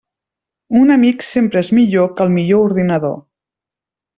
[0.79, 3.17] Un amic sempre és millor que el millor ordinador.